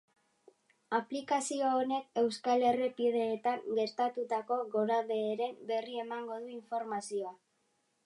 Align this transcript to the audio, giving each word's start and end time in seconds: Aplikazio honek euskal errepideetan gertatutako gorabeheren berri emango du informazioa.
Aplikazio 0.99 1.67
honek 1.81 2.07
euskal 2.21 2.65
errepideetan 2.71 3.63
gertatutako 3.83 4.61
gorabeheren 4.75 5.57
berri 5.73 6.05
emango 6.09 6.43
du 6.45 6.53
informazioa. 6.61 7.37